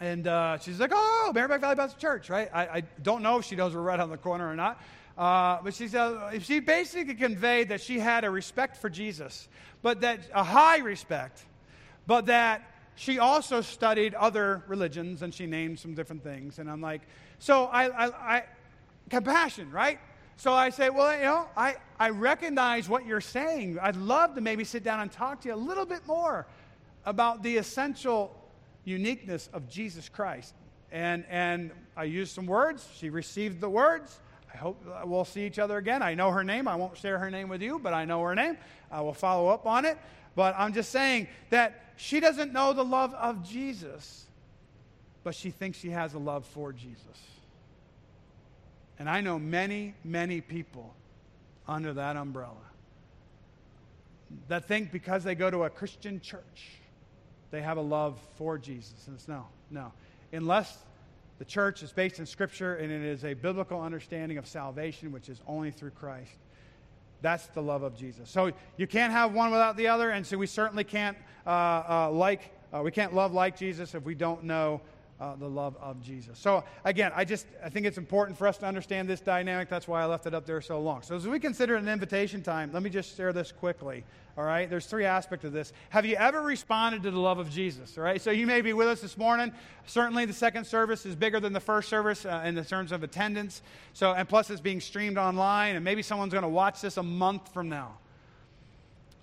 [0.00, 2.48] and uh, she's like, oh, Merrimack Valley Baptist Church, right?
[2.54, 4.80] I, I, don't know if she knows we're right on the corner or not.
[5.16, 9.48] Uh, but she said, she basically conveyed that she had a respect for Jesus,
[9.82, 11.42] but that a high respect,
[12.06, 12.62] but that
[12.98, 16.58] she also studied other religions and she named some different things.
[16.58, 17.02] And I'm like,
[17.38, 18.44] so I, I, I
[19.08, 20.00] compassion, right?
[20.36, 23.78] So I say, well, you know, I, I recognize what you're saying.
[23.80, 26.48] I'd love to maybe sit down and talk to you a little bit more
[27.06, 28.34] about the essential
[28.84, 30.54] uniqueness of Jesus Christ.
[30.90, 32.88] And, and I used some words.
[32.96, 34.18] She received the words.
[34.52, 36.02] I hope we'll see each other again.
[36.02, 36.66] I know her name.
[36.66, 38.58] I won't share her name with you, but I know her name.
[38.90, 39.98] I will follow up on it.
[40.34, 44.24] But I'm just saying that she doesn't know the love of Jesus,
[45.24, 47.02] but she thinks she has a love for Jesus.
[49.00, 50.94] And I know many, many people
[51.66, 52.54] under that umbrella
[54.46, 56.70] that think because they go to a Christian church,
[57.50, 59.06] they have a love for Jesus.
[59.06, 59.92] And it's no, no.
[60.32, 60.78] Unless
[61.38, 65.28] the church is based in Scripture and it is a biblical understanding of salvation, which
[65.28, 66.30] is only through Christ,
[67.20, 68.30] That's the love of Jesus.
[68.30, 71.16] So you can't have one without the other, and so we certainly can't
[71.46, 74.80] uh, uh, like, uh, we can't love like Jesus if we don't know
[75.20, 76.38] uh, the love of Jesus.
[76.38, 79.68] So again, I just I think it's important for us to understand this dynamic.
[79.68, 81.02] That's why I left it up there so long.
[81.02, 84.04] So as we consider an invitation time, let me just share this quickly.
[84.36, 85.72] All right, there's three aspects of this.
[85.90, 87.98] Have you ever responded to the love of Jesus?
[87.98, 89.52] All right, so you may be with us this morning.
[89.86, 93.02] Certainly, the second service is bigger than the first service uh, in the terms of
[93.02, 93.62] attendance.
[93.94, 97.02] So and plus, it's being streamed online, and maybe someone's going to watch this a
[97.02, 97.98] month from now.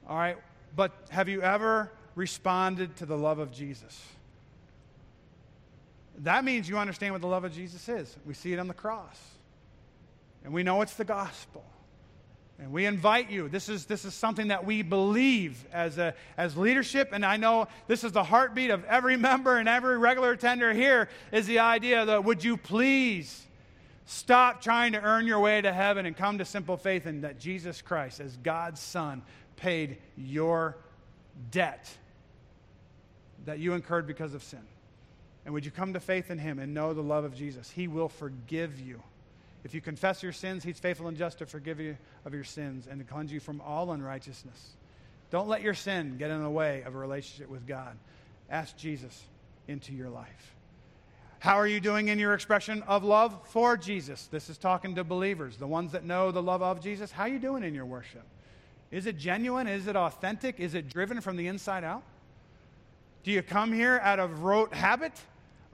[0.09, 0.37] All right,
[0.75, 4.03] but have you ever responded to the love of Jesus?
[6.19, 8.15] That means you understand what the love of Jesus is.
[8.25, 9.19] We see it on the cross.
[10.43, 11.63] And we know it's the gospel.
[12.57, 13.49] And we invite you.
[13.49, 17.09] This is, this is something that we believe as, a, as leadership.
[17.11, 21.09] And I know this is the heartbeat of every member and every regular attender here
[21.33, 23.45] is the idea that would you please
[24.05, 27.39] stop trying to earn your way to heaven and come to simple faith in that
[27.39, 29.21] Jesus Christ, as God's Son,
[29.57, 30.77] paid your
[31.51, 31.89] debt
[33.45, 34.61] that you incurred because of sin.
[35.45, 37.69] And would you come to faith in him and know the love of Jesus?
[37.69, 39.01] He will forgive you.
[39.63, 42.87] If you confess your sins, he's faithful and just to forgive you of your sins
[42.89, 44.75] and to cleanse you from all unrighteousness.
[45.31, 47.95] Don't let your sin get in the way of a relationship with God.
[48.49, 49.23] Ask Jesus
[49.67, 50.55] into your life.
[51.39, 54.27] How are you doing in your expression of love for Jesus?
[54.27, 57.11] This is talking to believers, the ones that know the love of Jesus.
[57.11, 58.23] How are you doing in your worship?
[58.91, 59.67] Is it genuine?
[59.67, 60.59] Is it authentic?
[60.59, 62.03] Is it driven from the inside out?
[63.23, 65.13] Do you come here out of rote habit?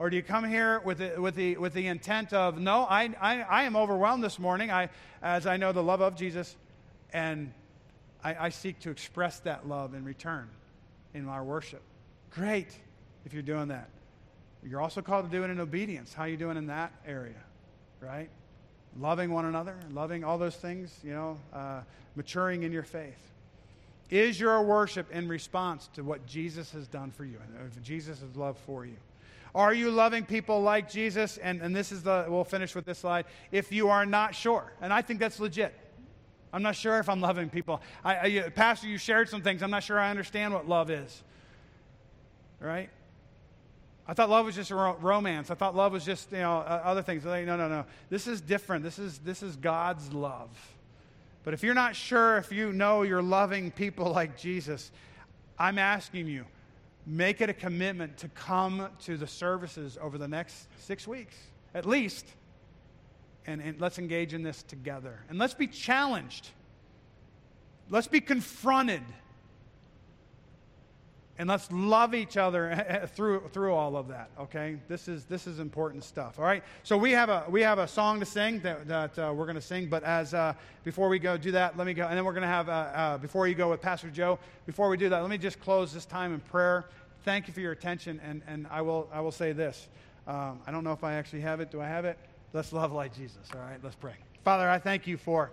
[0.02, 3.10] Or do you come here with the, with the, with the intent of, no, I,
[3.20, 4.88] I, I am overwhelmed this morning I,
[5.22, 6.56] as I know the love of Jesus,
[7.12, 7.52] and
[8.24, 10.48] I, I seek to express that love in return
[11.14, 11.82] in our worship?
[12.30, 12.76] Great
[13.24, 13.90] if you're doing that.
[14.68, 16.12] You're also called to do it in obedience.
[16.12, 17.38] How are you doing in that area,
[18.00, 18.28] right?
[18.98, 21.82] Loving one another, loving all those things, you know, uh,
[22.16, 23.30] maturing in your faith.
[24.10, 28.58] Is your worship in response to what Jesus has done for you and Jesus' love
[28.66, 28.96] for you?
[29.54, 31.36] Are you loving people like Jesus?
[31.38, 33.26] And, and this is the, we'll finish with this slide.
[33.50, 35.74] If you are not sure, and I think that's legit.
[36.52, 37.80] I'm not sure if I'm loving people.
[38.04, 39.62] I, I, Pastor, you shared some things.
[39.62, 41.22] I'm not sure I understand what love is.
[42.60, 42.90] Right?
[44.06, 45.50] I thought love was just a romance.
[45.50, 47.24] I thought love was just, you know, other things.
[47.24, 47.84] No, no, no.
[48.10, 48.84] This is different.
[48.84, 50.50] This is, this is God's love.
[51.44, 54.90] But if you're not sure if you know you're loving people like Jesus,
[55.58, 56.44] I'm asking you,
[57.06, 61.36] make it a commitment to come to the services over the next six weeks,
[61.74, 62.26] at least.
[63.46, 65.18] And, and, let's engage in this together.
[65.28, 66.50] And let's be challenged.
[67.90, 69.02] Let's be confronted
[71.42, 74.76] and let's love each other through, through all of that okay?
[74.86, 76.62] This is, this is important stuff all right?
[76.84, 79.56] So we have a, we have a song to sing that, that uh, we're going
[79.56, 82.24] to sing but as uh, before we go do that let me go and then
[82.24, 85.08] we're going to have uh, uh, before you go with pastor joe before we do
[85.08, 86.84] that let me just close this time in prayer.
[87.24, 89.88] Thank you for your attention and, and I, will, I will say this
[90.28, 91.72] um, i don't know if i actually have it.
[91.72, 92.18] Do i have it?
[92.52, 93.80] Let's love like jesus all right?
[93.82, 94.14] Let's pray.
[94.44, 95.50] Father i thank you for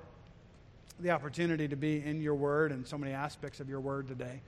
[1.00, 4.40] the opportunity to be in your word and so many aspects of your word today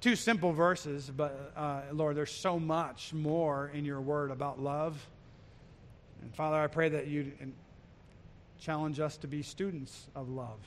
[0.00, 4.98] two simple verses, but uh, Lord, there's so much more in your word about love.
[6.22, 7.32] And Father, I pray that you
[8.58, 10.58] challenge us to be students of love,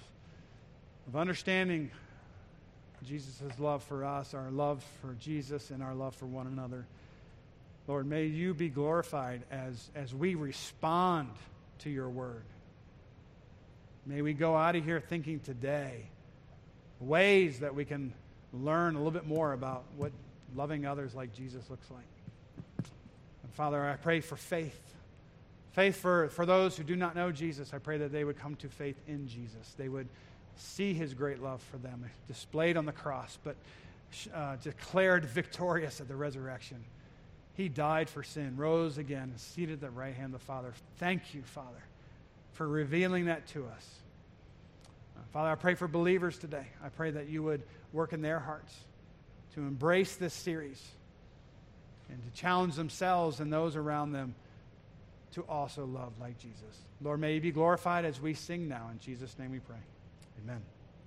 [1.08, 1.92] of understanding
[3.04, 6.86] Jesus' love for us, our love for Jesus, and our love for one another.
[7.88, 11.30] Lord, may you be glorified as, as we respond
[11.80, 12.44] to your word.
[14.06, 16.06] May we go out of here thinking today
[17.00, 18.14] ways that we can
[18.54, 20.12] learn a little bit more about what
[20.56, 22.88] loving others like Jesus looks like.
[23.44, 24.80] And Father, I pray for faith.
[25.72, 27.74] Faith for, for those who do not know Jesus.
[27.74, 29.74] I pray that they would come to faith in Jesus.
[29.78, 30.08] They would
[30.56, 33.56] see his great love for them, displayed on the cross, but
[34.34, 36.78] uh, declared victorious at the resurrection.
[37.56, 40.74] He died for sin, rose again, seated at the right hand of the Father.
[40.98, 41.84] Thank you, Father,
[42.54, 43.90] for revealing that to us.
[45.32, 46.68] Father, I pray for believers today.
[46.84, 47.64] I pray that you would
[47.94, 48.74] work in their hearts
[49.54, 50.82] to embrace this series
[52.10, 54.36] and to challenge themselves and those around them
[55.34, 56.84] to also love like Jesus.
[57.02, 58.90] Lord, may you be glorified as we sing now.
[58.92, 59.78] In Jesus' name we pray.
[60.44, 60.62] Amen.